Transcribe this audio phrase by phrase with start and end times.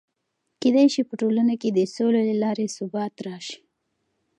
[0.61, 3.57] کېدای سي په ټولنه کې د سولې له لارې ثبات راسي.